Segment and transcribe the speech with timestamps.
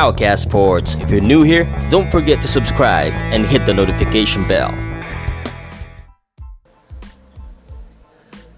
[0.00, 0.96] Powcast Sports.
[0.96, 4.72] If you're new here, don't forget to subscribe and hit the notification bell.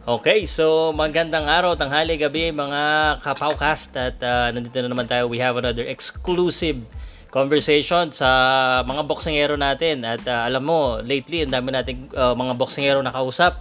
[0.06, 5.26] Okay, so magandang araw, tanghali, gabi mga kapowcast at uh, nandito na naman tayo.
[5.26, 6.78] We have another exclusive
[7.34, 8.30] conversation sa
[8.86, 13.58] mga boksingero natin at uh, alam mo, lately ang dami nating uh, mga boksingero nakausap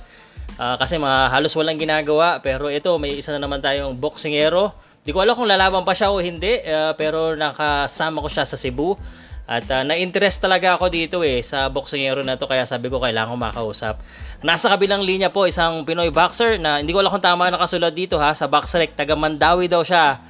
[0.62, 4.70] uh, kasi mga halos walang ginagawa pero ito may isa na naman tayong boksingero.
[5.02, 8.54] Di ko alam kung lalaban pa siya o hindi uh, pero nakasama ko siya sa
[8.54, 8.94] Cebu.
[9.50, 13.34] At uh, na-interest talaga ako dito eh sa boksingero na to kaya sabi ko kailangan
[13.34, 14.00] ko makausap.
[14.46, 18.22] Nasa kabilang linya po isang Pinoy boxer na hindi ko alam kung tama nakasulat dito
[18.22, 20.22] ha sa Boxrec taga Mandawi daw siya.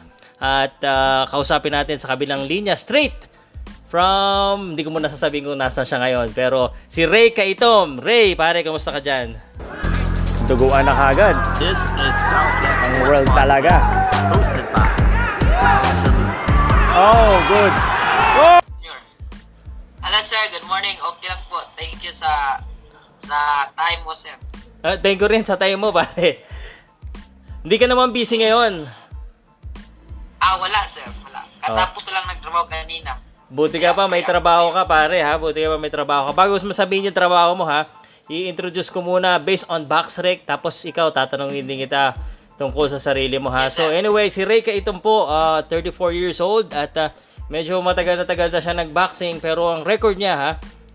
[0.42, 3.30] At uh, kausapin natin sa kabilang linya straight
[3.92, 8.00] from hindi ko muna sasabihin kung nasaan siya ngayon pero si Ray Kaitom.
[8.00, 9.36] Ray, pare, kamusta ka diyan?
[10.48, 11.36] Duguan na kagad.
[11.60, 12.11] This is
[13.06, 13.82] world talaga.
[14.30, 14.66] hosted
[16.02, 16.24] Cebu.
[16.92, 17.74] Oh, good.
[20.02, 20.98] Hello sir, good morning.
[20.98, 21.64] Okay lang po.
[21.78, 22.60] Thank you sa
[23.22, 24.34] sa time mo sir.
[24.82, 26.42] Uh, thank you rin sa time mo pare.
[27.62, 28.90] Hindi ka naman busy ngayon.
[30.42, 31.06] Ah, wala sir.
[31.22, 31.46] Wala.
[31.62, 33.22] Katapos ko lang nagtrabaho kanina.
[33.52, 35.38] Buti ka pa, may trabaho ka pare ha.
[35.38, 36.34] Buti ka pa may trabaho ka.
[36.34, 37.86] Bago mo sabihin yung trabaho mo ha,
[38.26, 40.48] i-introduce ko muna based on Boxrec.
[40.50, 42.18] Tapos ikaw, tatanungin din kita
[42.62, 43.66] tungkol sa sarili mo ha.
[43.74, 47.10] So anyway, si Ray Kaitom po, uh, 34 years old at uh,
[47.50, 49.42] medyo matagal na tagal na siya nag-boxing.
[49.42, 50.52] Pero ang record niya ha,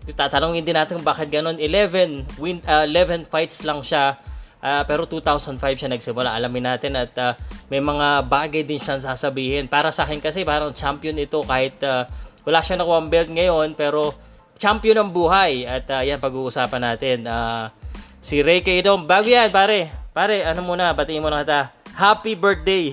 [0.07, 1.59] tatanungin din natin bakit ganun.
[1.59, 4.15] 11, win, uh, 11 fights lang siya.
[4.57, 6.33] Ah, pero 2005 siya nagsimula.
[6.33, 7.37] Alamin natin at ah,
[7.69, 9.69] may mga bagay din siyang sasabihin.
[9.69, 12.09] Para sa akin kasi parang champion ito kahit ah,
[12.41, 14.17] wala siya nakuha belt ngayon pero
[14.57, 15.69] champion ng buhay.
[15.69, 17.29] At ah, yan pag-uusapan natin.
[17.29, 17.69] Ah,
[18.17, 19.05] si Ray Kaidom.
[19.05, 20.06] Bago yan pare.
[20.17, 21.69] Pare, ano muna, batiin mo na kita.
[21.93, 22.89] Happy birthday!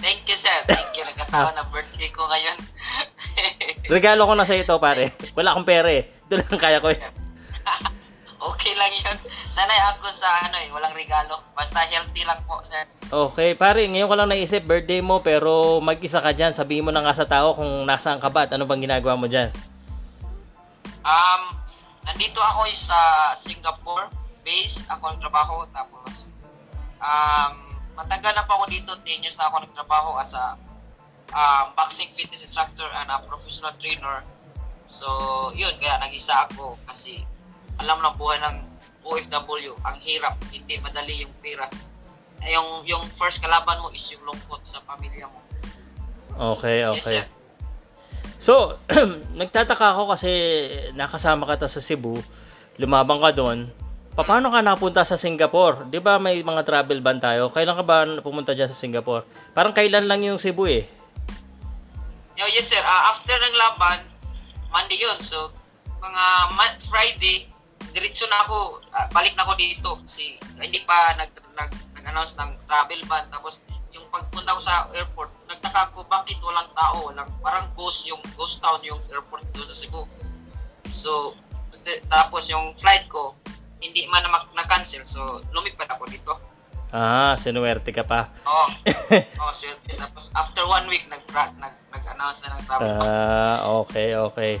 [0.00, 0.64] Thank you sir.
[0.64, 1.04] Thank you.
[1.04, 2.56] Nagkataon na birthday ko ngayon.
[3.92, 5.12] Regalo ko na sa ito pare.
[5.36, 6.24] Wala akong pere.
[6.24, 6.88] Ito lang kaya ko.
[6.88, 6.96] eh.
[8.48, 9.16] okay lang yun.
[9.52, 11.36] Sanay ako sa ano eh, walang regalo.
[11.52, 12.88] Basta healthy lang po sir.
[13.12, 16.56] Okay, pare, ngayon ko lang naisip, birthday mo, pero mag-isa ka dyan.
[16.56, 19.28] Sabihin mo na nga sa tao kung nasaan ka ba at ano bang ginagawa mo
[19.28, 19.52] dyan.
[21.04, 21.52] Um,
[22.08, 22.96] nandito ako sa
[23.36, 24.80] Singapore base.
[24.88, 25.68] Ako nagtrabaho.
[25.76, 26.32] Tapos,
[26.96, 27.52] um,
[27.92, 28.96] matagal na pa ako dito.
[29.04, 30.56] 10 years na ako nagtrabaho as a
[31.36, 34.24] um, boxing fitness instructor and a professional trainer.
[34.88, 35.04] So,
[35.52, 35.76] yun.
[35.76, 37.20] Kaya nag-isa ako kasi
[37.76, 38.56] alam ng buhay ng
[39.04, 39.76] OFW.
[39.84, 40.40] Ang hirap.
[40.48, 41.68] Hindi madali yung pera.
[42.40, 45.44] Eh, Yung, yung first kalaban mo is yung lungkot sa pamilya mo.
[46.56, 47.18] Okay, Yes, okay.
[47.20, 47.24] sir.
[48.38, 48.78] So,
[49.40, 50.30] nagtataka ako kasi
[50.94, 52.14] nakasama ka ta sa Cebu,
[52.78, 53.66] lumabang ka doon.
[54.18, 55.86] Paano ka napunta sa Singapore?
[55.86, 57.54] 'Di ba may mga travel ban tayo?
[57.54, 59.22] Kailan ka ba pumunta diyan sa Singapore?
[59.54, 60.90] Parang kailan lang yung Cebu eh.
[62.34, 62.82] Yo, yes sir.
[62.82, 64.02] Ah, after ng laban,
[64.74, 65.14] Monday yun.
[65.22, 65.54] So,
[66.02, 66.24] mga
[66.58, 67.46] Mon- Friday,
[67.94, 70.02] diretso na ako, ah, balik na ako dito.
[70.02, 73.26] Kasi hindi pa nag, nag, nag-announce ng travel ban.
[73.30, 73.62] Tapos,
[73.94, 77.10] yung pagpunta ko sa airport, nagtaka ko bakit walang tao.
[77.10, 80.06] Walang, parang ghost yung ghost town yung airport doon sa Cebu.
[80.90, 81.38] So,
[82.10, 83.34] tapos yung flight ko,
[83.78, 85.02] hindi man na mak- na-cancel.
[85.06, 86.32] So, lumipad ako dito.
[86.88, 88.32] Ah, sinuwerte ka pa.
[88.48, 88.66] Oo.
[89.44, 89.92] oh, swerte.
[89.92, 91.20] Tapos, after one week, nag,
[91.60, 92.88] nag, nag-announce na ng travel.
[92.96, 94.52] Ah, okay, okay.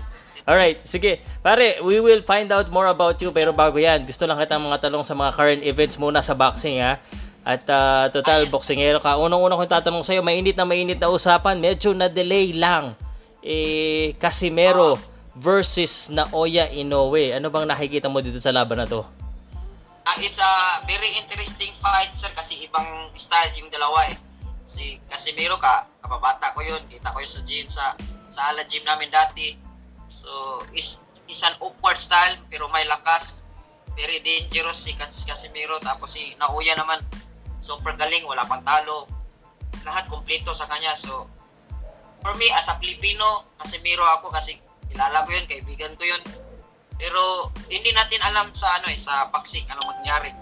[0.48, 1.20] Alright, sige.
[1.44, 3.32] Pare, we will find out more about you.
[3.32, 6.80] Pero bago yan, gusto lang kita mga talong sa mga current events muna sa boxing,
[6.80, 7.00] ha?
[7.48, 8.52] At ah, total, Ayos.
[8.52, 9.16] boxingero ka.
[9.16, 11.56] Unang-una kong tatanong sa'yo, mainit na mainit na usapan.
[11.56, 12.92] Medyo na-delay lang.
[13.40, 15.00] Eh, Casimero
[15.38, 17.30] versus Naoya Inoue.
[17.30, 19.06] Ano bang nakikita mo dito sa laban na to?
[20.08, 24.16] Ah, it's a very interesting fight, sir, kasi ibang style yung dalawa eh.
[24.66, 27.84] Si Casimiro ka, kababata ko yun, kita ko yun sa gym, sa,
[28.32, 29.54] sa ala gym namin dati.
[30.10, 30.28] So,
[30.74, 30.98] is,
[31.28, 33.44] is an awkward style, pero may lakas.
[33.94, 37.04] Very dangerous si Cas- Casimiro, tapos si Nauya naman,
[37.60, 39.04] super galing, wala pang talo.
[39.84, 41.28] Lahat kompleto sa kanya, so,
[42.24, 44.56] for me, as a Filipino, Casimiro ako kasi
[44.98, 46.22] kilala ko yun, kaibigan ko yun.
[46.98, 50.34] Pero hindi natin alam sa ano eh, sa boxing ano mangyari.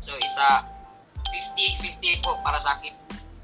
[0.00, 0.64] So isa
[1.28, 2.96] 50-50 po para sa akin.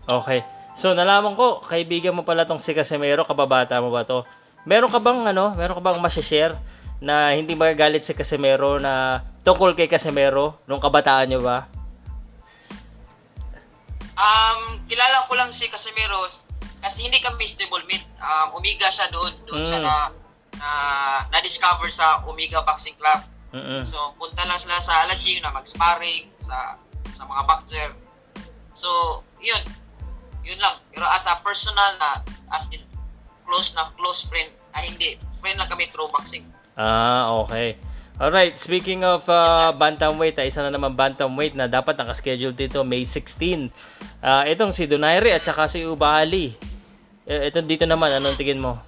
[0.09, 0.41] Okay.
[0.77, 4.25] So, nalaman ko, kaibigan mo pala tong si Casimero, kababata mo ba to?
[4.69, 6.53] Meron ka bang ano, meron ka bang ma-share
[7.01, 11.65] na hindi magagalit si Casimero na tungkol kay Casimero nung kabataan nyo ba?
[14.17, 16.29] Um, kilala ko lang si Casimiro
[16.81, 18.05] kasi hindi kami stable meet.
[18.21, 19.33] Um, Omega siya doon.
[19.49, 19.87] Doon siya Mm.
[19.87, 19.95] na,
[20.59, 20.71] na,
[21.33, 23.21] na-discover sa Omega Boxing Club.
[23.57, 23.83] Mm-mm.
[23.87, 26.77] So, punta lang sila sa ala gym na mag-sparring sa
[27.17, 27.89] sa mga boxer.
[28.77, 29.63] So, yun.
[30.45, 30.77] Yun lang.
[30.93, 32.21] Pero as a personal na
[32.53, 32.85] as in
[33.49, 34.53] close na close friend.
[34.77, 35.17] Ah, hindi.
[35.41, 36.45] Friend lang kami through boxing.
[36.77, 37.81] Ah, okay.
[38.17, 43.05] Alright, speaking of uh, bantamweight, ah, isa na naman bantamweight na dapat nakaschedule dito May
[43.05, 43.69] 16.
[44.25, 46.57] Ah, itong si Donaire at saka si Ubali.
[47.29, 48.81] Eh, ito dito naman, anong tingin mo?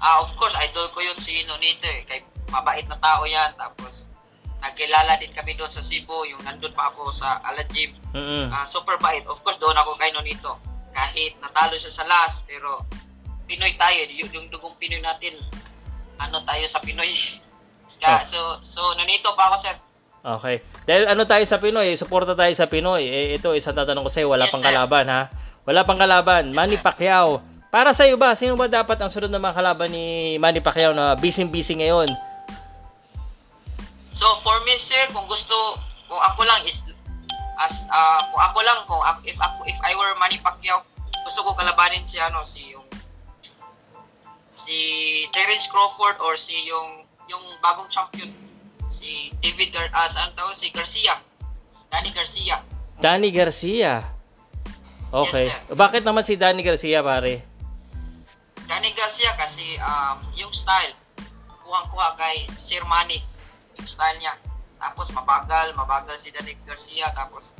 [0.00, 2.02] Ah, of course, idol ko yun si Nonito eh.
[2.04, 3.52] Kay mabait na tao yan.
[3.54, 4.08] Tapos,
[4.58, 6.24] nagkilala din kami doon sa Cebu.
[6.26, 7.92] Yung nandun pa ako sa Ala Gym.
[8.16, 9.22] Mm Ah, super bait.
[9.28, 10.56] Of course, doon ako kay Nonito.
[10.90, 12.82] Kahit natalo siya sa last, pero
[13.44, 14.00] Pinoy tayo.
[14.08, 15.36] Yung, yung dugong Pinoy natin,
[16.16, 17.12] ano tayo sa Pinoy.
[18.00, 19.76] Kaya, so, so, Nonito pa ako, sir.
[20.20, 20.60] Okay.
[20.84, 23.04] Dahil ano tayo sa Pinoy, suporta tayo sa Pinoy.
[23.04, 24.68] Eh, ito, isa tatanong ko sa'yo, wala Yes, pang sir.
[24.68, 25.22] kalaban ha?
[25.64, 26.52] Wala pang kalaban.
[26.52, 26.84] Manny sir.
[26.84, 27.40] Pacquiao.
[27.70, 31.14] Para sa'yo ba, sino ba dapat ang sunod na mga kalaban ni Manny Pacquiao na
[31.14, 32.10] busy-busy ngayon?
[34.10, 35.54] So, for me, sir, kung gusto,
[36.10, 36.82] kung ako lang is,
[37.62, 40.82] as, ah, kung ako lang, ako, if ako, if I were Manny Pacquiao,
[41.22, 42.82] gusto ko kalabanin si, ano, si yung,
[44.58, 44.76] si
[45.30, 48.34] Terence Crawford or si yung, yung bagong champion,
[48.90, 51.22] si David Gar, saan tawag, si Garcia,
[51.86, 52.66] Danny Garcia.
[52.98, 54.10] Danny Garcia.
[55.10, 55.54] Okay.
[55.54, 57.49] Yes, Bakit naman si Danny Garcia, pare?
[58.70, 60.94] Danny Garcia kasi um, yung style,
[61.66, 63.18] kuhang-kuha kay Sir Manny,
[63.74, 64.38] yung style niya.
[64.78, 67.50] Tapos mabagal, mabagal si Danny Garcia, tapos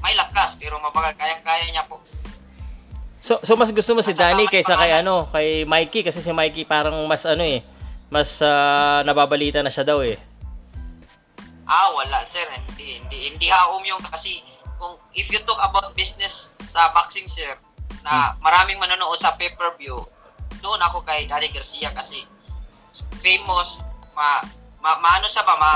[0.00, 2.00] may lakas pero mabagal, kayang-kaya niya po.
[3.20, 6.64] So, so mas gusto mo si Danny kaysa kay ano, kay Mikey kasi si Mikey
[6.64, 7.60] parang mas ano eh,
[8.08, 10.16] mas ah, nababalita na siya daw eh.
[11.68, 14.40] Ah, wala sir, hindi, hindi, hindi haom yung kasi
[14.80, 17.52] kung if you talk about business sa boxing sir,
[18.04, 20.04] na maraming manonood sa pay-per-view,
[20.60, 22.22] doon ako kay Danny Garcia kasi
[23.18, 23.80] famous,
[24.14, 24.42] ma,
[24.78, 25.72] ma, maano siya ba, ma,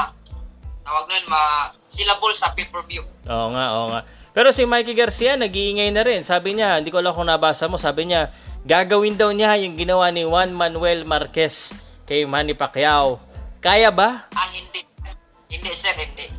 [0.87, 3.03] tawag nun, ma, syllable sa pay-per-view.
[3.27, 4.01] Oo nga, oo nga.
[4.37, 6.23] Pero si Mikey Garcia, nag-iingay na rin.
[6.23, 8.31] Sabi niya, hindi ko alam kung nabasa mo, sabi niya,
[8.63, 11.75] gagawin daw niya yung ginawa ni Juan Manuel Marquez
[12.07, 13.19] kay Manny Pacquiao.
[13.59, 14.31] Kaya ba?
[14.37, 14.87] Ah, hindi.
[15.51, 16.31] Hindi, sir, hindi.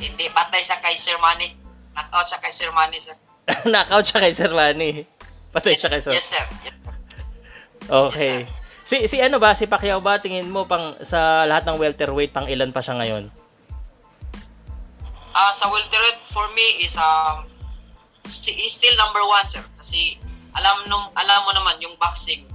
[0.00, 1.52] Hindi, patay siya kay Sir Manny.
[1.94, 3.16] Knockout siya kay Sir Manny, sir.
[3.70, 5.04] Knockout siya kay Sir Manny.
[5.52, 6.12] Patay siya kay Sir.
[6.16, 6.44] Yes, sir.
[6.64, 6.93] Yes, sir.
[7.88, 8.48] Okay.
[8.84, 12.48] Si si ano ba si Pacquiao ba tingin mo pang sa lahat ng welterweight pang
[12.48, 13.32] ilan pa siya ngayon?
[15.34, 17.42] Ah, sa welterweight, for me, is, um,
[18.22, 19.66] st- is still number one, sir.
[19.74, 20.14] Kasi,
[20.54, 22.46] alam, nung, alam mo naman, yung boxing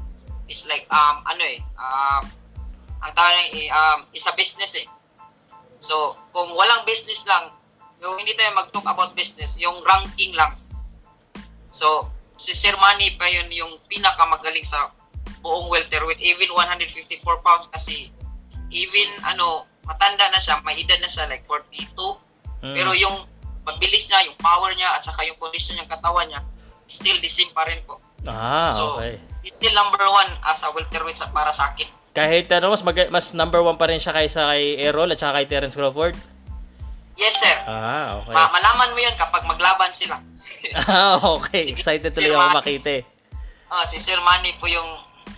[0.47, 2.23] is like, um, ano eh, um,
[3.03, 4.87] ang tawag eh, um, is a business eh.
[5.83, 7.51] So, kung walang business lang,
[7.99, 10.55] kung hindi tayo mag-talk about business, yung ranking lang.
[11.75, 12.07] So,
[12.39, 14.87] si Sir Manny pa yun yung pinakamagaling sa
[15.41, 18.11] buong welterweight, even 154 pounds kasi
[18.69, 21.89] even ano, matanda na siya, may edad na siya like 42.
[22.61, 22.75] Mm.
[22.75, 23.25] Pero yung
[23.65, 26.41] pagbilis niya, yung power niya at saka yung condition ng katawan niya,
[26.85, 27.97] still the same pa rin po.
[28.27, 29.15] Ah, so, okay.
[29.41, 31.87] he's still number one as a welterweight sa, para sa akin.
[32.11, 35.39] Kahit ano mas mag- mas number one pa rin siya kaysa kay Errol at saka
[35.39, 36.17] kay Terence Crawford.
[37.19, 37.55] Yes, sir.
[37.67, 38.31] Ah, okay.
[38.31, 40.19] Ma- malaman mo yun kapag maglaban sila.
[40.89, 41.67] ah, okay.
[41.75, 43.03] Excited tuloy ako makita eh.
[43.69, 44.87] Ah, si Sir Manny po yung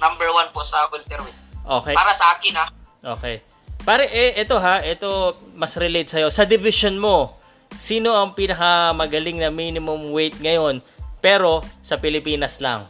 [0.01, 1.37] number one po sa welterweight.
[1.61, 1.93] Okay.
[1.93, 2.67] Para sa akin ha.
[3.15, 3.45] Okay.
[3.81, 6.29] Pare, eh, ito ha, ito mas relate sa'yo.
[6.29, 7.37] Sa division mo,
[7.73, 10.81] sino ang pinakamagaling na minimum weight ngayon,
[11.21, 12.85] pero sa Pilipinas lang?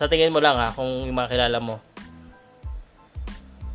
[0.00, 1.76] Sa tingin mo lang ha, kung yung mga kilala mo.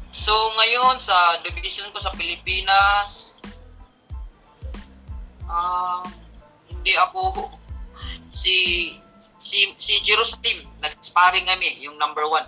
[0.10, 3.38] So ngayon sa division ko sa Pilipinas,
[5.46, 6.02] um,
[6.66, 7.54] hindi ako
[8.42, 8.98] si
[9.46, 12.46] si si Jerusalem nag-sparring kami yung number one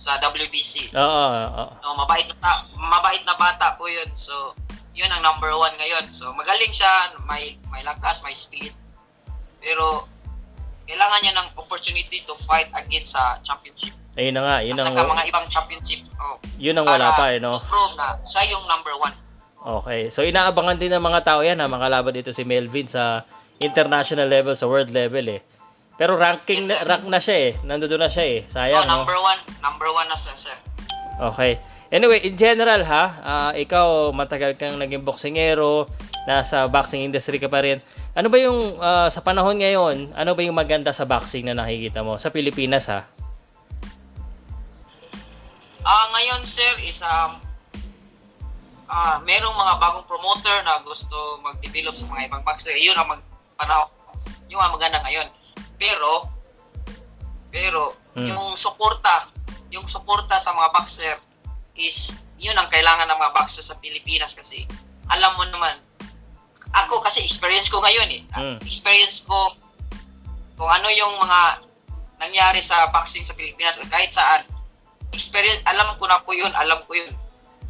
[0.00, 0.96] sa WBC.
[0.96, 1.64] Oo, oo.
[1.84, 4.08] No, mabait na ta- mabait na bata po 'yun.
[4.16, 4.56] So,
[4.96, 6.08] 'yun ang number one ngayon.
[6.08, 8.72] So, magaling siya, may may lakas, may speed.
[9.60, 10.08] Pero
[10.88, 13.92] kailangan niya ng opportunity to fight against sa championship.
[14.16, 16.00] Ayun na nga, yun At ang, saka mga ibang championship.
[16.18, 17.60] Oh, yun ang wala pa eh, no?
[17.62, 19.14] prove na siya yung number one.
[19.60, 20.08] Okay.
[20.08, 23.28] So, inaabangan din ng mga tao yan ha, mga laban dito si Melvin sa
[23.60, 25.44] international level, sa world level eh.
[26.00, 26.88] Pero ranking, Yes, sir.
[26.88, 27.52] rank na siya eh.
[27.60, 28.38] Nandun na siya eh.
[28.40, 29.04] Oh, Sayang, no?
[29.04, 29.40] number one.
[29.60, 30.56] Number one na siya, sir.
[31.20, 31.60] Okay.
[31.92, 35.90] Anyway, in general ha, ah, ikaw matagal kang naging boksingero,
[36.24, 37.84] nasa boxing industry ka pa rin.
[38.16, 42.00] Ano ba yung ah, sa panahon ngayon, ano ba yung maganda sa boxing na nakikita
[42.00, 43.04] mo sa Pilipinas ha?
[45.84, 47.42] Ah, ngayon, sir, is um,
[48.88, 52.72] ah, merong mga bagong promoter na gusto mag-develop sa mga ibang boxer.
[52.78, 53.20] Yun ang mag
[53.58, 53.90] panahon,
[54.48, 55.28] yung ang maganda ngayon.
[55.80, 56.28] Pero
[57.50, 58.26] pero Hmm.
[58.26, 59.30] yung suporta,
[59.70, 61.14] yung suporta sa mga boxer
[61.78, 64.66] is yun ang kailangan ng mga boxer sa Pilipinas kasi
[65.06, 65.78] alam mo naman
[66.74, 68.22] ako kasi experience ko ngayon eh.
[68.34, 68.58] Hmm.
[68.66, 69.54] Experience ko
[70.58, 71.62] kung ano yung mga
[72.18, 74.42] nangyari sa boxing sa Pilipinas o kahit saan.
[75.10, 77.10] Experience, alam ko na po yun, alam ko yun.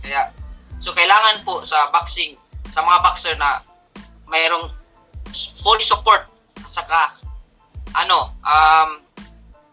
[0.05, 0.33] Kaya,
[0.81, 2.37] so kailangan po sa boxing,
[2.69, 3.61] sa mga boxer na
[4.29, 4.73] mayroong
[5.64, 6.29] full support
[6.61, 7.20] at saka
[7.94, 8.88] ano, um,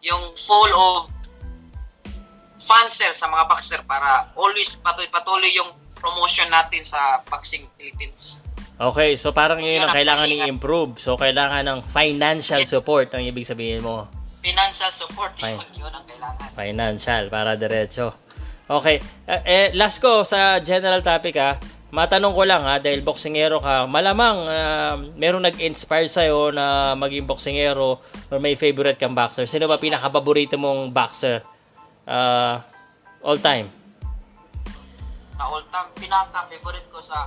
[0.01, 1.09] yung full of
[2.57, 8.41] fans sir sa mga boxer para always patuloy-patuloy yung promotion natin sa boxing Philippines.
[8.77, 10.45] Okay, so parang yun ang ang kailangan kalinga.
[10.45, 11.01] i-improve.
[11.01, 12.69] So kailangan ng financial Yes.
[12.69, 14.05] support ang ibig sabihin mo.
[14.45, 15.57] Financial support, Fine.
[15.57, 16.47] yun, yun ang kailangan.
[16.53, 18.13] Financial para diretso.
[18.69, 19.01] Okay.
[19.25, 21.57] Eh, eh, last ko sa general topic ha.
[21.87, 28.03] Matanong ko lang ha, dahil boksingero ka, malamang ah, merong nag-inspire sa'yo na maging boksingero
[28.27, 29.47] or may favorite kang boxer.
[29.47, 31.39] Sino ba pinaka-paborito mong boxer?
[32.03, 32.59] Ah,
[33.23, 33.71] all time.
[35.39, 37.23] Sa all time, pinaka-favorite ko sa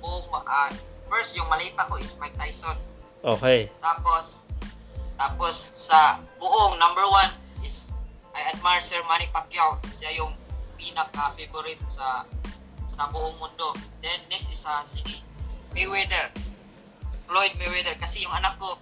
[0.00, 0.72] buong, ah,
[1.12, 2.80] first, yung maliit ko is Mike Tyson.
[3.20, 3.68] Okay.
[3.84, 4.40] Tapos,
[5.20, 7.28] tapos sa buong number one
[7.60, 7.84] is
[8.32, 9.76] I admire Sir Manny Pacquiao.
[10.00, 10.32] Siya yung
[10.80, 12.24] pinaka-favorite sa
[13.00, 13.72] sa buong mundo.
[14.04, 15.00] Then next is sa si
[15.72, 16.28] Mayweather.
[17.24, 17.96] Floyd Mayweather.
[17.96, 18.76] Kasi yung anak ko,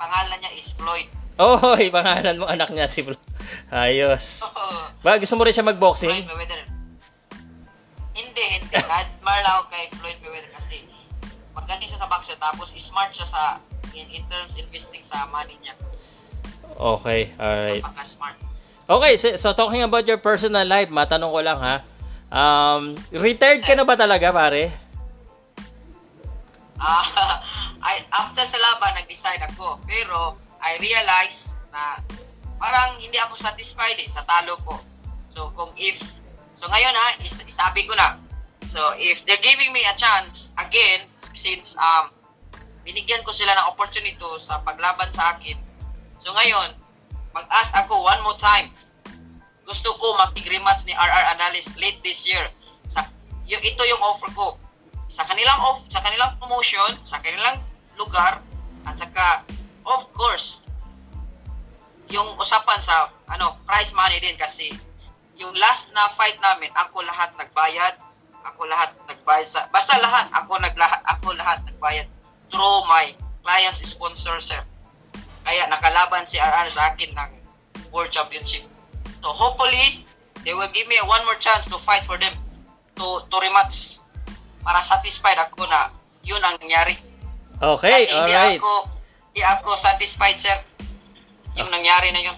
[0.00, 1.12] pangalan niya is Floyd.
[1.36, 3.12] Oh, pangalan mo anak niya si Flo.
[3.68, 4.40] Ayos.
[5.04, 6.08] Ba, gusto mo rin siya mag-boxing?
[6.08, 6.60] Floyd Mayweather.
[8.16, 8.72] Hindi, hindi.
[8.72, 10.88] Na-admire lang ako kay Floyd Mayweather kasi
[11.52, 13.60] magaling siya sa boxer tapos smart siya sa
[13.92, 15.76] in, in terms investing sa money niya.
[16.72, 17.84] Okay, alright.
[17.84, 18.40] Napaka-smart.
[18.88, 21.84] Okay, so, so talking about your personal life, matanong ko lang ha.
[22.32, 24.72] Um, retired ka na ba talaga, pare?
[26.80, 27.04] Ah,
[27.92, 29.76] I, after sa laban, nag-decide ako.
[29.84, 32.00] Pero, I realized na
[32.56, 34.80] parang hindi ako satisfied eh, sa talo ko.
[35.28, 36.00] So, kung if,
[36.56, 38.16] so ngayon ha, is, isabi ko na.
[38.64, 41.04] So, if they're giving me a chance, again,
[41.36, 42.08] since um,
[42.88, 45.60] binigyan ko sila ng opportunity sa paglaban sa akin,
[46.16, 46.72] so ngayon,
[47.36, 48.72] mag-ask ako one more time.
[49.62, 52.50] Gusto ko makig-rematch ni RR Analyst late this year.
[52.90, 53.06] Sa,
[53.46, 54.58] yung, ito yung offer ko.
[55.12, 57.60] Sa kanilang off sa kanilang promotion, sa kanilang
[58.00, 58.40] lugar
[58.88, 59.44] at saka
[59.84, 60.58] of course
[62.10, 64.72] yung usapan sa ano prize money din kasi
[65.36, 67.94] yung last na fight namin ako lahat nagbayad
[68.42, 72.08] ako lahat nagbayad sa basta lahat ako naglahat ako lahat nagbayad
[72.52, 73.08] through my
[73.42, 74.58] client's sponsor sir.
[75.42, 77.30] Kaya nakalaban si RR sa akin ng
[77.90, 78.62] World Championship
[79.22, 80.02] so hopefully
[80.42, 82.34] they will give me one more chance to fight for them
[82.94, 84.02] to to rematch
[84.60, 85.88] para satisfied ako na
[86.22, 86.94] yun ang nangyari.
[87.58, 88.58] Okay, Kasi hindi alright.
[88.58, 88.72] ako,
[89.30, 90.54] hindi ako satisfied, sir.
[91.54, 92.36] Yung nangyari na yun.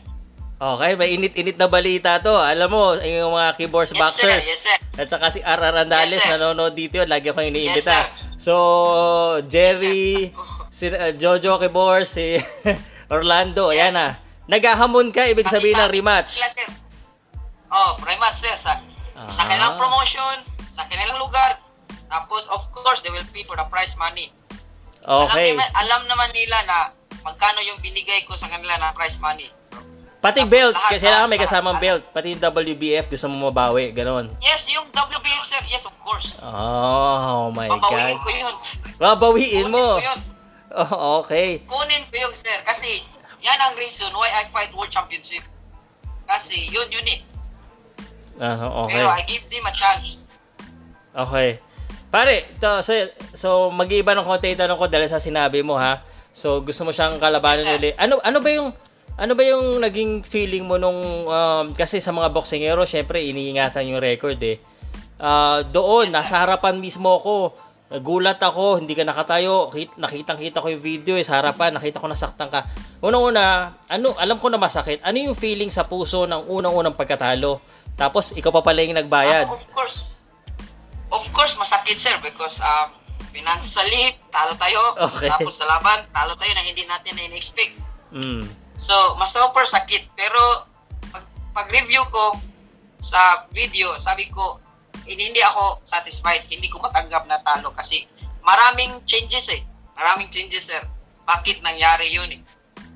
[0.54, 2.32] Okay, may init-init na balita to.
[2.32, 4.40] Alam mo, yung mga keyboards Yes, boxers.
[4.40, 4.40] sir.
[4.46, 4.76] Yes, sir.
[4.96, 6.36] At saka si RR Andales Yes, sir.
[6.36, 7.08] nanonood dito yun.
[7.08, 7.92] Lagi akong iniimbita.
[8.04, 8.54] Yes, so,
[9.44, 10.36] Jerry, Yes,
[10.70, 10.70] sir.
[10.70, 12.36] si uh, Jojo Kibor, si
[13.14, 13.76] Orlando, Yes.
[13.80, 14.06] ayan na.
[14.46, 16.32] Naghahamon ka, ibig Kasi sabihin sa- ng rematch.
[16.36, 16.68] Yes, sir.
[17.68, 18.54] Oh, rematch, sir.
[18.54, 18.76] Sa,
[19.26, 19.46] sa Ah.
[19.46, 20.36] kanilang promotion,
[20.70, 21.56] sa kanilang lugar.
[22.06, 24.30] Tapos, of course, they will pay for the prize money.
[25.00, 25.52] Okay.
[25.52, 26.76] Alam, naman, alam naman nila na
[27.22, 29.48] magkano yung binigay ko sa kanila na prize money.
[29.66, 29.80] So,
[30.20, 31.84] Pati Tapos belt, lahat, kasi kailangan may lahat, kasamang lahat.
[31.84, 32.02] belt.
[32.10, 34.32] Pati yung WBF, gusto mo mabawi, ganon.
[34.38, 35.60] yes, yung WBF, sir.
[35.66, 36.36] Yes, of course.
[36.38, 37.80] Oh, my Papawiin
[38.14, 38.22] God.
[38.22, 38.54] ko yun.
[38.96, 39.86] Babawiin Kunin mo.
[39.94, 40.20] ko yun.
[40.74, 41.60] Oh, okay.
[41.62, 42.56] Kunin ko yung sir.
[42.62, 43.04] Kasi,
[43.44, 45.44] yan ang reason why I fight World Championship.
[46.24, 47.20] Kasi, yun, yun eh.
[48.40, 48.98] Ah, okay.
[48.98, 50.24] Pero I give them a chance.
[51.14, 51.60] Okay.
[52.10, 52.92] Pare, to, so,
[53.34, 56.02] so mag-iiba ng konti yung tanong ko dahil sa sinabi mo ha.
[56.34, 57.94] So gusto mo siyang kalabanan Yes, ulit.
[57.94, 58.74] Ano ano ba yung
[59.14, 60.98] ano ba yung naging feeling mo nung
[61.30, 64.58] um, kasi sa mga boksingero, syempre iniingatan yung record eh.
[65.18, 67.54] Ah, doon Yes, nasa harapan mismo ako.
[67.92, 69.68] Nagulat ako, hindi ka nakatayo.
[69.68, 72.64] Kit- Nakitang-kita ko yung video eh, sa harapan, nakita ko nasaktan ka.
[73.04, 75.04] Unang-una, ano, alam ko na masakit.
[75.04, 77.60] Ano yung feeling sa puso ng unang-unang pagkatalo?
[77.94, 79.46] Tapos ikaw pa pala yung nagbayad.
[79.46, 80.08] Ah, of course.
[81.12, 82.90] Of course, masakit sir because um,
[83.30, 84.98] financially, talo tayo.
[85.12, 85.28] Okay.
[85.30, 87.78] Tapos sa laban, talo tayo na hindi natin na in-expect.
[88.10, 88.48] Mm.
[88.74, 90.10] So, mas super sakit.
[90.18, 90.66] Pero,
[91.14, 92.38] pag, pag-review ko
[92.98, 94.58] sa video, sabi ko,
[95.02, 96.46] hindi, hindi ako satisfied.
[96.46, 98.06] Hindi ko matanggap na talo kasi
[98.46, 99.60] maraming changes eh.
[99.98, 100.82] Maraming changes, sir.
[101.26, 102.40] Bakit nangyari yun eh?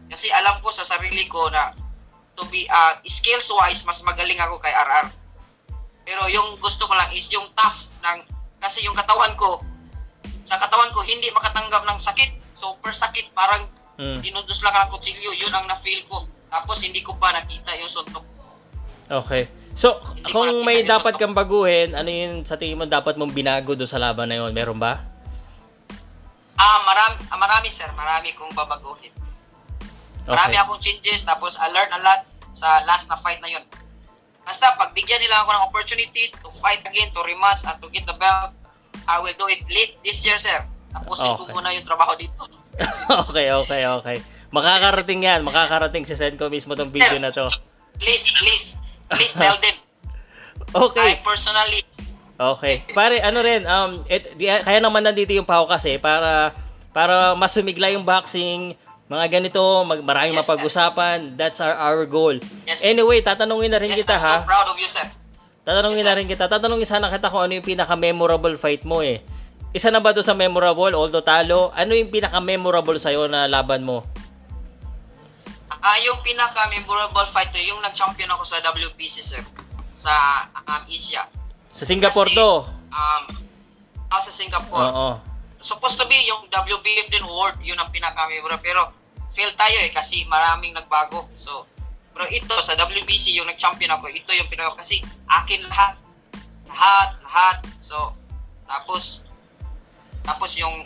[0.08, 1.74] Kasi alam ko sa sarili ko na
[2.38, 5.10] to be uh, skills-wise, mas magaling ako kay RR.
[6.06, 8.24] Pero yung gusto ko lang is yung tough ng
[8.58, 9.62] kasi yung katawan ko
[10.48, 12.30] sa katawan ko hindi makatanggap ng sakit.
[12.56, 14.22] Super sakit parang Mm.
[14.22, 16.22] dinudus lang ang kutsilyo, yun ang na-feel ko.
[16.46, 18.22] Tapos hindi ko pa nakita yung suntok.
[19.10, 19.50] Okay.
[19.78, 23.30] So, Hindi ko kung may dapat kang baguhin, ano yun sa tingin mo dapat mong
[23.30, 24.50] binago doon sa laban na yun?
[24.50, 25.06] Meron ba?
[26.58, 29.14] Ah, marami, ah, marami sir, marami kong babaguhin.
[30.26, 30.66] Marami Okay.
[30.66, 32.26] akong changes, tapos I learned a lot
[32.58, 33.62] sa last na fight na yun.
[34.42, 38.18] Basta, pagbigyan nila ako ng opportunity to fight again, to rematch, and to get the
[38.18, 38.50] belt,
[39.06, 40.58] I will do it late this year, sir.
[40.90, 41.54] Tapusin ko Okay.
[41.54, 42.50] muna yung trabaho dito.
[43.30, 44.18] okay, okay, okay.
[44.50, 45.46] Makakarating yan.
[45.46, 47.46] Makakarating si Senko mismo tong video na to.
[48.02, 48.74] Please, please,
[49.10, 49.76] please tell them.
[50.74, 51.10] I Okay.
[51.24, 51.80] personally,
[52.38, 52.86] Okay.
[52.94, 56.54] Pare, ano rin, um, et, di, kaya naman nandito yung pao kasi para,
[56.94, 58.78] para mas sumigla yung boxing,
[59.10, 61.34] mga ganito, mag, maraming Yes, mapag-usapan.
[61.34, 62.38] That's our, our goal.
[62.68, 62.86] Yes.
[62.86, 64.34] Anyway, tatanungin na rin yes, kita I'm ha.
[64.38, 65.02] so proud of you, sir.
[65.66, 66.44] Tatanungin Yes, na rin kita.
[66.46, 69.18] Tatanungin sana kita kung ano yung pinaka-memorable fight mo eh.
[69.74, 71.74] Isa na ba to sa memorable, although talo?
[71.74, 74.06] Ano yung pinaka-memorable sa'yo na laban mo?
[75.88, 79.40] Ah, yung pinaka-memorable fight to, yung nag-champion ako sa WBC, sir.
[79.96, 80.12] Sa
[80.68, 81.24] um, Asia.
[81.72, 82.50] Sa Singapore Kasi, to.
[82.92, 83.24] Um,
[84.12, 84.84] ako sa Singapore.
[84.84, 85.08] Oo.
[85.64, 88.60] Supposed to be yung WBF din award, yun ang pinaka-memorable.
[88.60, 88.92] Pero
[89.32, 91.24] fail tayo eh kasi maraming nagbago.
[91.32, 91.64] So,
[92.12, 95.96] pero ito sa WBC yung nag-champion ako, ito yung pinaka kasi akin lahat.
[96.68, 97.56] Lahat, lahat.
[97.80, 98.12] So,
[98.68, 99.24] tapos
[100.26, 100.84] tapos yung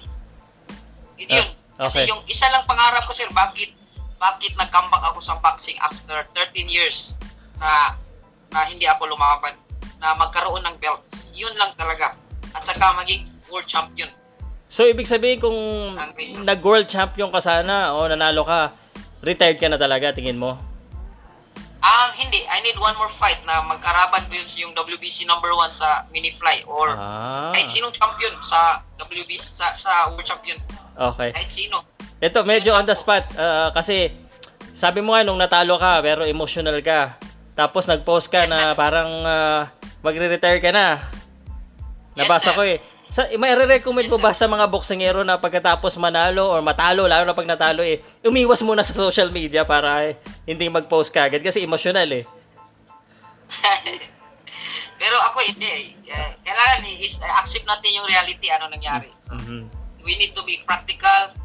[1.18, 1.50] ito yun.
[1.74, 2.06] Ah, okay.
[2.06, 3.74] Kasi yung isa lang pangarap ko sir, bakit
[4.22, 7.18] bakit nag-comeback ako sa boxing after 13 years
[7.58, 7.98] na
[8.54, 9.58] na hindi ako lumaban
[9.98, 11.02] na magkaroon ng belt.
[11.34, 12.14] Yun lang talaga.
[12.54, 14.06] At saka maging world champion.
[14.70, 15.58] So, ibig sabihin kung
[16.46, 18.72] nag-world champion ka sana o nanalo ka,
[19.20, 20.56] retired ka na talaga, tingin mo?
[21.82, 22.46] Um, hindi.
[22.46, 26.06] I need one more fight na magkaraban ko yun sa yung WBC number one sa
[26.14, 30.62] mini fly or Ah, kahit sinong champion sa WBC sa, sa world champion.
[30.94, 31.34] okay.
[31.34, 31.82] Kahit sino.
[32.22, 33.26] Ito, medyo on the spot.
[33.34, 34.14] ah, kasi,
[34.72, 37.18] sabi mo nga nung natalo ka, pero emotional ka.
[37.52, 38.78] Tapos nag-post ka Yes, na sir.
[38.78, 39.62] parang ah,
[40.00, 41.02] magre-retire ka na.
[42.14, 42.56] Yes, Nabasa sir.
[42.56, 42.78] ko eh.
[43.12, 47.28] Sa, may recommend Yes, mo ba sa mga boksingero na pagkatapos manalo or matalo, lalo
[47.28, 50.16] na pag natalo eh, umiwas muna sa social media para eh,
[50.48, 52.24] hindi mag-post ka agad kasi emotional eh.
[54.96, 55.92] Pero ako hindi.
[56.06, 59.10] Eh, kailangan is accept natin yung reality ano nangyari.
[59.20, 59.68] So, Mhm.
[60.00, 61.36] we need to be practical.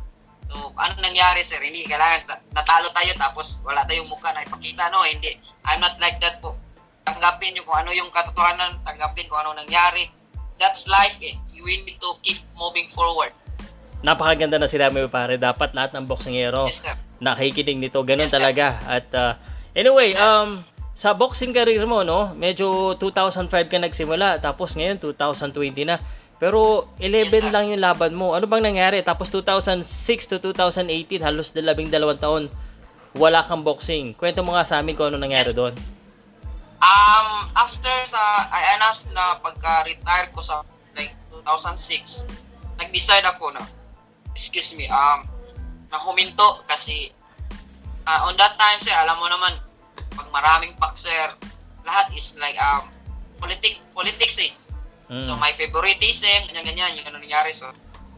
[0.48, 1.60] So, ano nangyari sir?
[1.60, 4.88] Hindi kailangan ta- natalo tayo tapos wala tayong mukha na ipakita.
[4.88, 5.36] No, hindi.
[5.64, 6.56] I'm not like that po.
[7.04, 10.08] Tanggapin nyo kung ano yung katotohanan, tanggapin kung ano nangyari.
[10.56, 11.36] That's life eh.
[11.54, 13.32] We need to keep moving forward.
[14.00, 15.36] Napakaganda na sila may pare.
[15.36, 16.96] Dapat lahat ng boksingero Yes sir.
[17.18, 18.00] nakikinig nito.
[18.02, 18.40] Ganun Yes, sir.
[18.40, 18.78] talaga.
[18.86, 19.34] At uh,
[19.74, 20.24] anyway, Yes, sir.
[20.24, 20.50] um
[20.94, 26.02] sa boxing career mo, no, medyo 2005 ka nagsimula, tapos ngayon 2020 na.
[26.38, 28.38] Pero 11 Yes, lang yung laban mo.
[28.38, 29.02] Ano bang nangyari?
[29.02, 32.44] Tapos 2006 to 2018, halos labing dalawang taon,
[33.18, 34.14] wala kang boxing.
[34.14, 35.58] Kwento mo nga sa amin kung ano nangyari Yes.
[35.58, 35.74] doon.
[36.78, 38.22] Um, after sa,
[38.54, 40.62] I announced na pagka-retire ko sa
[40.94, 42.22] like 2006,
[42.78, 43.66] nag-decide ako na,
[44.38, 45.26] excuse me, um,
[45.90, 47.10] na huminto kasi
[48.06, 49.58] uh, on that time, sir, alam mo naman,
[50.14, 51.34] pag maraming boxer,
[51.82, 52.86] lahat is like, um,
[53.42, 54.54] politic, politics eh.
[55.08, 55.24] Mm.
[55.24, 57.56] So, my favoritism, ganyan-ganyan, yung ano nangyari.
[57.56, 57.72] So,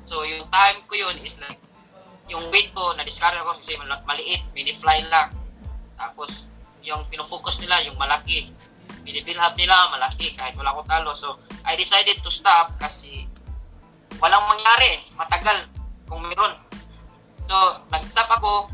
[0.10, 1.62] so, yung time ko yun is like,
[2.30, 5.34] yung weight ko, na-discard ako kasi mal- maliit, mini-fly lang.
[5.98, 6.50] Tapos,
[6.82, 8.50] yung pinofocus nila, yung malaki.
[9.06, 11.12] Binibuild up nila, malaki, kahit wala akong talo.
[11.14, 13.30] So, I decided to stop kasi
[14.18, 15.02] walang mangyari.
[15.18, 15.70] Matagal
[16.10, 16.58] kung meron.
[17.46, 18.70] So, nag-stop ako,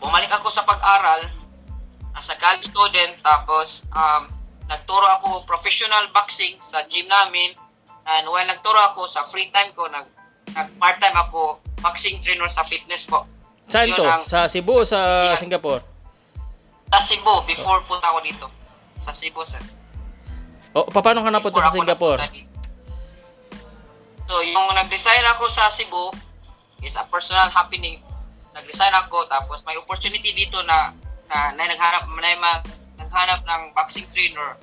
[0.00, 1.28] bumalik ako sa pag-aral,
[2.16, 4.28] as a college student, tapos um,
[4.70, 7.52] nagturo ako professional boxing sa gym namin.
[8.06, 10.06] And while nagturo ako sa free time ko, nag,
[10.54, 13.26] nag part-time ako boxing trainer sa fitness po.
[13.66, 14.02] Saan to?
[14.06, 15.82] ang- Sa Cebu o sa Siya- Singapore?
[16.90, 18.46] Sa Cebu, before punta ako dito.
[18.98, 19.62] Sa Cebu, sir.
[20.74, 22.18] O, pa- paano ka napunta sa Singapore?
[24.26, 26.14] So, yung nag-resign ako sa Cebu
[26.82, 28.02] is a personal happening.
[28.54, 30.94] Nag-resign ako, tapos may opportunity dito na
[31.30, 32.62] na, na naghanap, na, mag,
[33.10, 34.54] naghanap ng boxing trainer,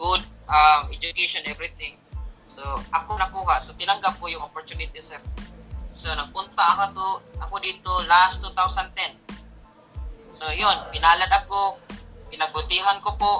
[0.00, 2.00] good um, education, everything.
[2.48, 2.64] So,
[2.96, 3.60] ako nakuha.
[3.60, 5.20] So, tinanggap ko yung opportunity, sir.
[6.00, 7.06] So, nagpunta ako, to,
[7.44, 9.20] ako dito last 2010.
[10.32, 11.76] So, yun, pinalad ako,
[12.32, 13.32] pinagbutihan ko po,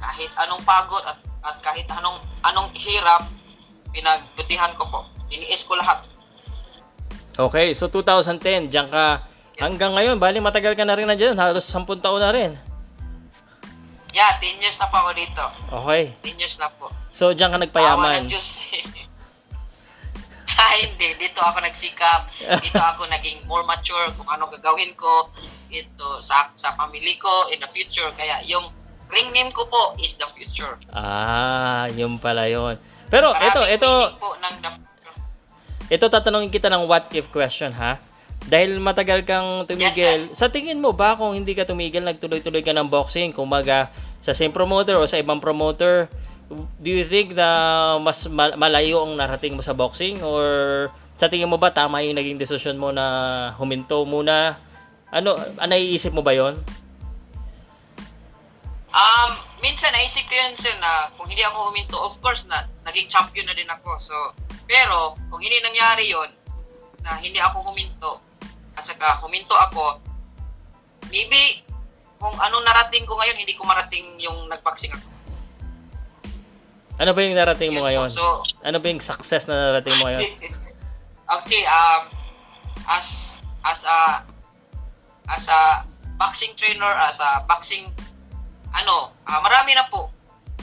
[0.00, 3.28] kahit anong pagod at, at kahit anong anong hirap,
[3.92, 5.00] pinagbutihan ko po.
[5.28, 6.00] Iniis ko lahat.
[7.36, 9.22] Okay, so 2010, diyan ka
[9.60, 12.56] hanggang ngayon, bali matagal ka na rin na dyan, halos 10 taon na rin.
[14.18, 15.44] Yeah, 10 years na pa ako dito.
[15.70, 16.90] Okay, 10 years na po.
[17.14, 18.26] so diyan ka Awa nagpayaman.
[18.26, 18.58] ng Diyos.
[20.58, 21.14] ah, hindi.
[21.14, 22.26] Dito ako nagsikap.
[22.58, 25.30] Dito ako naging more mature kung ano gagawin ko
[25.70, 28.10] ito sa sa family ko in the future.
[28.18, 28.66] Kaya yung
[29.14, 30.74] ring name ko po is the future.
[30.90, 32.74] Ah, yun pala yun.
[33.06, 35.14] Pero ito, Maraming ito, meaning po ng the future.
[35.88, 38.02] ito tatanungin kita ng what if question ha.
[38.48, 42.86] Dahil matagal kang tumigil, sa tingin mo ba kung hindi ka tumigil, nagtuloy-tuloy ka ng
[42.88, 43.90] boxing, kumaga
[44.28, 46.12] sa same promoter o sa ibang promoter,
[46.76, 50.20] do you think na mas mal- malayo ang narating mo sa boxing?
[50.20, 50.44] Or
[51.16, 54.60] sa tingin mo ba tama yung naging desisyon mo na huminto muna?
[55.08, 56.60] Ano, ah, naiisip mo ba yon?
[58.92, 59.30] Um,
[59.64, 63.48] minsan naisip ko yun, sir, na kung hindi ako huminto, of course, na naging champion
[63.48, 63.96] na din ako.
[63.96, 64.16] So,
[64.68, 66.28] pero, kung hindi nangyari yon
[67.00, 68.20] na hindi ako huminto,
[68.76, 69.96] at saka huminto ako,
[71.08, 71.64] maybe,
[72.18, 75.06] kung anong narating ko ngayon, hindi ko marating yung nagboxing ako.
[76.98, 78.10] Ano ba yung narating mo ngayon?
[78.10, 80.26] So, Ano ba yung success na narating mo ngayon?
[81.38, 82.10] okay, um,
[82.90, 84.26] as, as a,
[85.30, 85.86] as a
[86.18, 87.86] boxing trainer, as a boxing,
[88.74, 90.10] ano, ah, marami na po.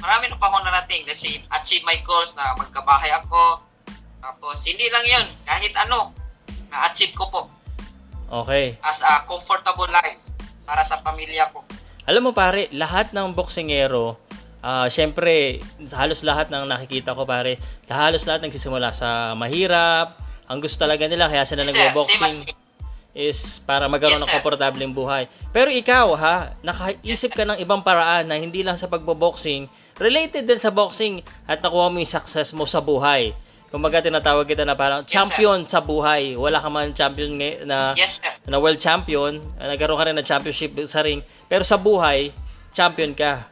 [0.04, 1.08] Marami na pa ako narating.
[1.08, 3.64] Let's say, achieve my goals na magkabahay ako.
[4.20, 5.28] Tapos, hindi lang yun.
[5.48, 6.12] Kahit ano,
[6.68, 7.42] na-achieve ko po
[8.26, 8.76] Okay.
[8.82, 10.25] as a comfortable life
[10.66, 11.62] para sa pamilya ko.
[12.06, 14.18] Alam mo pare, lahat ng boksingero,
[14.66, 15.62] ah syempre,
[15.94, 17.58] halos lahat ng nakikita ko pare,
[17.90, 20.18] halos lahat nagsisimula sa mahirap.
[20.46, 22.54] Ang gusto talaga nila kaya sila nagbo-boxing
[23.16, 25.26] is para magkaroon Yes, ng komportableng buhay.
[25.56, 30.60] Pero ikaw ha, nakaisip ka ng ibang paraan na hindi lang sa pagbo-boxing, related din
[30.60, 33.32] sa boxing at nakuha mo yung success mo sa buhay.
[33.76, 35.20] Kumbaga tinatawag kita na parang Yes, sir.
[35.20, 36.40] champion sa buhay.
[36.40, 37.36] Wala ka man champion
[37.68, 38.32] na Yes, sir.
[38.48, 41.20] na world champion, uh, nagkaroon ka rin ng championship sa ring,
[41.52, 42.32] pero sa buhay,
[42.72, 43.44] champion ka.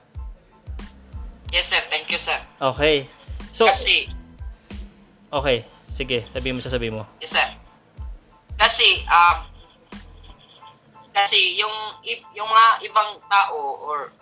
[1.52, 1.84] Yes, sir.
[1.92, 2.40] Thank you, sir.
[2.56, 3.12] Okay.
[3.52, 4.08] So, Kasi,
[5.28, 5.68] okay.
[5.92, 7.04] Sige, sabihin mo, sasabihin mo.
[7.20, 7.44] Yes, sir.
[8.56, 9.44] Kasi, um,
[11.12, 11.76] kasi yung,
[12.32, 14.16] yung mga ibang tao or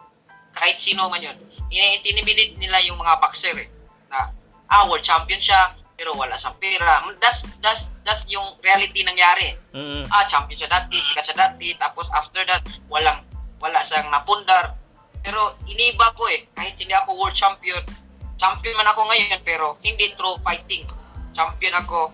[0.51, 1.37] kahit sino man yun,
[1.69, 3.69] inintimiidate nila yung mga boxer eh.
[4.09, 4.33] Na,
[4.65, 7.05] ah, world champion siya, pero wala siyang pera.
[7.21, 9.53] That's, that's, that's yung reality nangyari.
[9.69, 10.09] Mm.
[10.09, 13.21] Ah, champion siya dati, sikat siya dati, tapos after that, walang,
[13.61, 14.73] wala siyang napundar.
[15.21, 17.85] Pero iniba ko eh, kahit hindi ako world champion,
[18.41, 20.89] champion man ako ngayon, pero hindi through fighting.
[21.37, 22.09] Champion ako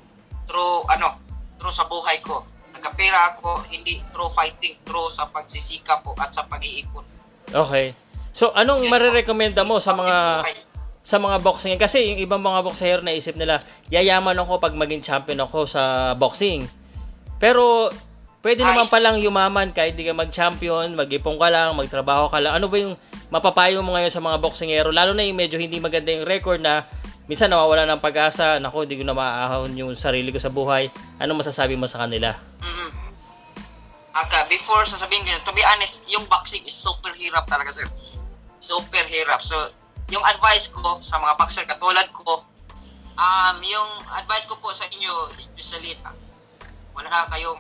[0.52, 1.16] through, ano,
[1.56, 2.44] through sa buhay ko.
[2.76, 7.08] Nagkapera ako, hindi through fighting, through sa pagsisikap po at sa pag-iipon.
[7.56, 7.96] Okay.
[8.36, 10.44] So, anong marerekomenda mo sa mga.
[11.08, 11.80] Sa mga boxing?
[11.80, 16.12] Kasi yung ibang mga boxer na isip nila, yayaman ako pag maging champion ako sa
[16.20, 16.68] boxing.
[17.40, 17.88] Pero,
[18.44, 22.60] pwede Ay, naman palang yumaman kahit di ka mag-champion, mag-ipon ka lang, magtrabaho ka lang.
[22.60, 23.00] Ano ba yung
[23.32, 24.92] mapapayo mo ngayon sa mga boxingero?
[24.92, 26.84] Lalo na yung medyo hindi maganda yung record na
[27.32, 30.92] minsan nawawala ng pag-asa, nako, hindi ko na maaahon yung sarili ko sa buhay.
[31.24, 32.36] Ano masasabi mo sa kanila?
[32.60, 33.16] mm
[34.18, 37.86] Aka, before sasabihin ko to be honest, yung boxing is super hirap talaga, sir.
[38.58, 39.46] Super hirap.
[39.46, 39.70] So,
[40.08, 42.44] yung advice ko sa mga boxer katulad ko,
[43.20, 46.16] um, yung advice ko po sa inyo, especially, ah,
[46.96, 47.60] wala na kayong,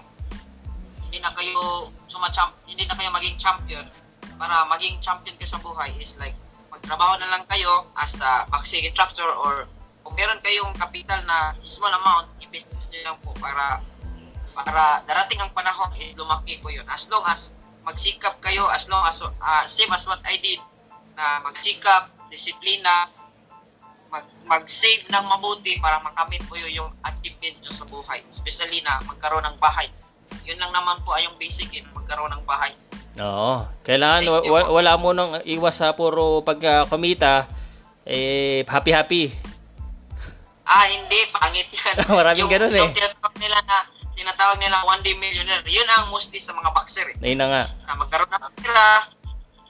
[1.07, 3.85] hindi na kayo sumachamp, hindi na kayo maging champion,
[4.37, 6.35] para maging champion kayo sa buhay is like,
[6.71, 9.65] magtrabaho na lang kayo as a boxing instructor or
[10.03, 13.83] kung meron kayong capital na small amount, i-business nyo lang po para
[14.57, 16.87] para darating ang panahon eh, lumaki po yun.
[16.89, 17.53] As long as
[17.85, 20.63] magsikap kayo, as long as, ah, same as what I did,
[21.13, 23.07] na magsikap, disiplina,
[24.07, 28.23] mag, mag-save ng mabuti para makamit po yun yung achievement nyo sa buhay.
[28.27, 29.91] Especially na magkaroon ng bahay.
[30.47, 32.71] Yun lang naman po ay yung basic, yun, magkaroon ng bahay.
[33.17, 33.65] Oo.
[33.83, 34.73] Kailangan Thank wa- po.
[34.77, 37.49] wala mo nang iwas sa puro pagka kumita
[38.07, 39.33] eh happy-happy.
[40.67, 41.95] Ah, hindi, pangit yan.
[42.19, 42.95] Maraming yung, ganun yung eh.
[42.95, 43.77] tinatawag nila na,
[44.15, 45.63] tinatawag nila one day millionaire.
[45.63, 47.15] Yun ang mostly sa mga boxer eh.
[47.23, 47.63] Ayun na nga.
[47.87, 48.85] na magkaroon ng pera,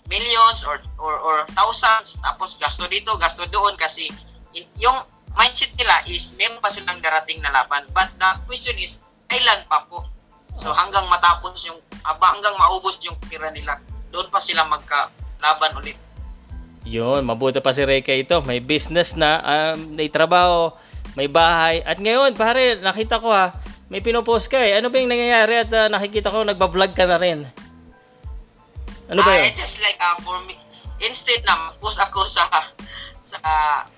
[0.08, 4.08] millions or, or or thousands, tapos gasto dito, gasto doon kasi
[4.80, 4.98] yung
[5.38, 7.86] mindset nila is meron pa silang darating na laban.
[7.94, 10.08] But the question is, kailan pa po?
[10.58, 13.78] So hanggang matapos yung, aba, hanggang maubos yung pera nila,
[14.10, 16.00] doon pa sila magkalaban ulit.
[16.88, 18.40] Yun, mabuti pa si Reka ito.
[18.48, 20.74] May business na, um, may trabaho,
[21.14, 21.84] may bahay.
[21.84, 23.54] At ngayon, pare, nakita ko ha,
[23.92, 24.80] may pinopost ka eh.
[24.80, 27.46] Ano ba yung nangyayari at uh, nakikita ko nagba-vlog ka na rin?
[29.08, 29.56] Ano ba Ah, yun?
[29.56, 30.58] just like uh, for me,
[31.00, 32.44] instead na mag-post ako sa
[33.24, 33.38] sa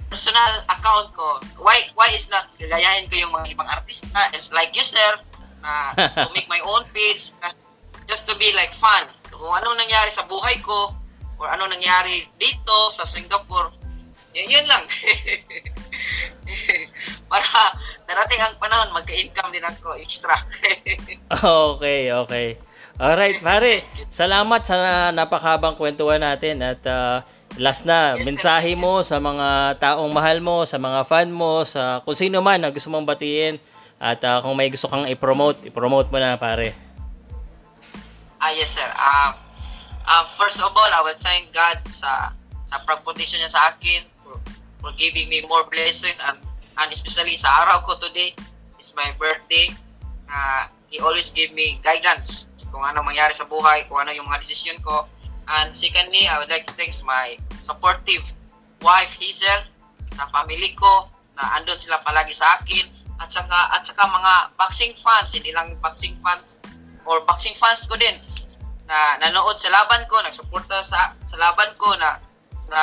[0.10, 4.74] personal account ko, why why is not gagayahin ko yung mga ibang artista, just like
[4.74, 5.18] you sir,
[5.62, 7.30] na to make my own page,
[8.06, 9.06] just- to be like fun.
[9.30, 10.94] Kung anong nangyari sa buhay ko,
[11.38, 13.70] or anong nangyari dito sa Singapore,
[14.34, 14.84] yun, yun lang.
[17.30, 17.46] Para
[18.04, 20.36] darating ang panahon, magka-income din ako extra.
[21.30, 22.58] Okay, okay.
[23.00, 23.88] Alright, pare.
[24.12, 24.76] Salamat sa
[25.16, 27.24] napakabang kwentuhan natin at uh,
[27.56, 28.26] last na, Yes, sir.
[28.28, 32.60] mensahe mo sa mga taong mahal mo, sa mga fan mo, sa kung sino man
[32.60, 33.56] na gusto mong batiin.
[34.00, 36.76] At ah, kung may gusto kang i-promote, i-promote mo na pare.
[38.44, 38.88] Ah, yes, sir.
[38.96, 39.32] Um,
[40.04, 42.36] um, first of all, I will thank God sa
[42.68, 44.36] sa pagpuntisyon niya sa akin for,
[44.84, 46.40] for giving me more blessings and,
[46.80, 48.36] and especially sa araw ko today
[48.76, 49.72] is my birthday.
[50.30, 54.42] na he always give me guidance kung ano mangyari sa buhay, kung ano yung mga
[54.42, 55.06] decision ko.
[55.50, 58.22] And secondly, I would like to thank my supportive
[58.86, 59.66] wife, Hazel,
[60.14, 62.86] sa family ko, na andun sila palagi sa akin,
[63.20, 66.62] at saka, at saka mga boxing fans, hindi lang boxing fans,
[67.04, 68.16] or boxing fans ko din
[68.90, 72.18] na nanood sa laban ko, nagsuporta sa sa laban ko na
[72.70, 72.82] na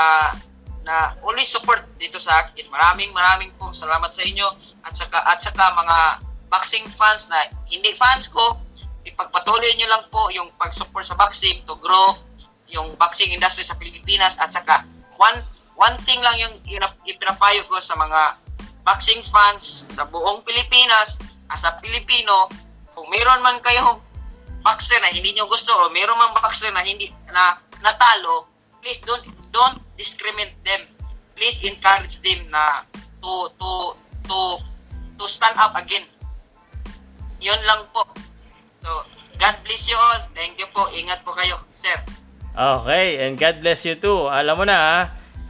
[0.86, 2.70] na always support dito sa akin.
[2.70, 4.46] Maraming maraming pong salamat sa inyo
[4.86, 5.98] at saka at saka mga
[6.46, 8.54] boxing fans na hindi fans ko,
[9.16, 12.12] ipagpatuloy niyo lang po yung pag-support sa boxing to grow
[12.68, 14.84] yung boxing industry sa Pilipinas at saka
[15.16, 15.40] one
[15.80, 18.36] one thing lang yung ina- ipinapayo ko sa mga
[18.84, 21.16] boxing fans sa buong Pilipinas
[21.48, 22.52] as a Pilipino
[22.92, 23.96] kung meron man kayong
[24.60, 28.44] boxer na hindi nyo gusto o meron mang boxer na hindi na natalo
[28.84, 29.24] please don't
[29.56, 30.86] don't discriminate them.
[31.34, 32.84] Please encourage them na
[33.18, 33.70] to to
[34.28, 34.38] to
[35.18, 36.04] to stand up again.
[37.40, 38.04] Yun lang po
[38.86, 39.02] so
[39.36, 41.98] God bless you all thank you po ingat po kayo sir
[42.56, 44.32] Okay, and God bless you too.
[44.32, 44.98] Alam mo na ha,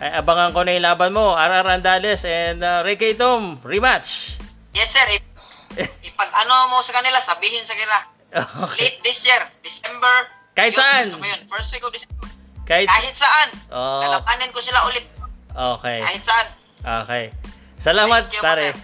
[0.02, 3.14] ay, abangan ko na yung laban mo, RR Andales and uh, K.
[3.14, 4.34] Tom, rematch.
[4.74, 5.22] yes sir ip,
[6.08, 7.98] ipag ano mo sa kanila sabihin sa kanila
[8.34, 8.82] Okay.
[8.82, 10.10] late this year December
[10.52, 11.04] Kahit yun, saan.
[11.06, 12.26] gusto ko yun first week of December
[12.66, 14.02] Kahit, kahit saan Oh.
[14.02, 15.06] lalabanin ko sila ulit
[15.54, 16.46] okay, kahit saan
[17.06, 17.30] okay.
[17.78, 18.66] Salamat, Thank you pare.
[18.66, 18.74] sir.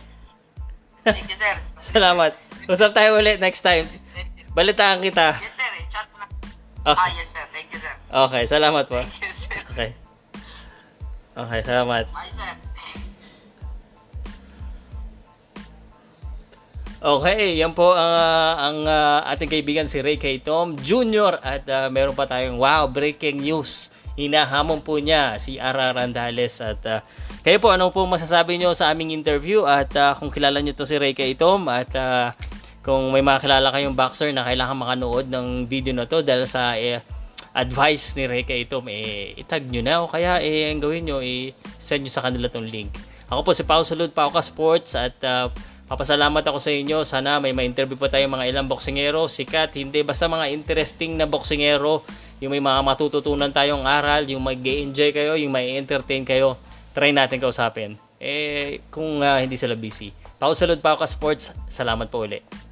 [1.11, 1.55] thank you sir
[1.91, 2.39] Salamat.
[2.71, 3.91] Usap tayo ulit next time.
[4.53, 5.37] Balitaan kita.
[5.39, 6.29] yes sir eh, chat lang
[6.83, 6.99] Okay.
[6.99, 9.01] ah yes sir thank you sir Okay, salamat po.
[9.01, 9.91] thank you sir Okay.
[11.33, 12.05] Okay, salamat.
[12.11, 12.53] bye sir
[17.03, 20.39] Okay, yan po ang ah, ang ah, ating kaibigan si Ray K.
[20.39, 21.35] Tom Jr.
[21.43, 23.91] At ah, meron pa tayong wow, breaking news.
[24.15, 26.63] Hinahamon po niya si Ara Randales.
[26.63, 27.03] At ah,
[27.43, 29.67] kayo po, ano po masasabi nyo sa aming interview?
[29.67, 31.35] At ah, kung kilala nyo to si Ray K.
[31.35, 32.39] Tom at ah,
[32.83, 36.99] kung may makilala kayong boxer na kailangan makanood ng video na to dahil sa eh,
[37.55, 38.67] advice ni K.
[38.67, 42.27] Tom, eh, itag nyo na o kaya eh, ang gawin nyo, eh, send nyo sa
[42.27, 42.91] kanila tong link.
[43.31, 45.49] Ako po si Pao Salud, Pao Ka Sports at ah,
[45.93, 47.05] Papasalamat ako sa inyo.
[47.05, 49.29] Sana may ma-interview pa tayo mga ilang boksingero.
[49.29, 50.01] Sikat, hindi.
[50.01, 52.01] Basta mga interesting na boksingero.
[52.41, 54.25] Yung may mga matututunan tayong aral.
[54.25, 55.37] Yung mag enjoy kayo.
[55.37, 56.57] Yung may entertain kayo.
[56.97, 58.01] Try natin kausapin.
[58.17, 60.17] Eh, kung ah, hindi sila busy.
[60.41, 61.61] Pao Salud, Pao Ka Sports.
[61.69, 62.72] Salamat po ulit.